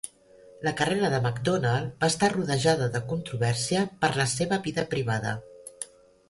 [0.67, 5.37] La carrera de MacDonald va estar rodejada de controvèrsia per la seva vida privada.